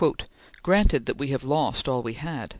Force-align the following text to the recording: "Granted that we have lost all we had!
"Granted 0.63 1.05
that 1.05 1.19
we 1.19 1.27
have 1.27 1.43
lost 1.43 1.87
all 1.87 2.01
we 2.01 2.13
had! 2.13 2.49